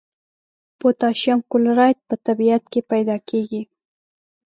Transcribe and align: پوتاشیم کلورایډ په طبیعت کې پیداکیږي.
پوتاشیم 0.79 1.39
کلورایډ 1.51 1.97
په 2.07 2.15
طبیعت 2.25 2.63
کې 2.71 2.79
پیداکیږي. 2.91 3.61